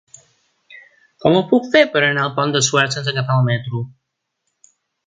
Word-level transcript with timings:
Com 1.25 1.37
ho 1.39 1.43
puc 1.53 1.69
fer 1.77 1.83
per 1.93 2.03
anar 2.09 2.25
al 2.25 2.35
Pont 2.41 2.57
de 2.59 2.65
Suert 2.71 2.99
sense 2.99 3.17
agafar 3.17 3.39
el 3.43 3.49
metro? 3.53 3.87